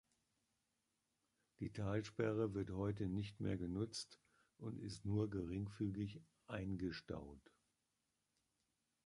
[1.59, 4.19] Die Talsperre wird heute nicht mehr genutzt
[4.57, 7.51] und ist nur geringfügig eingestaut.